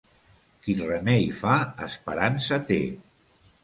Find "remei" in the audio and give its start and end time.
0.79-1.29